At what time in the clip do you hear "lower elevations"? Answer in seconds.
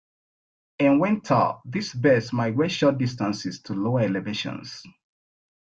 3.75-4.81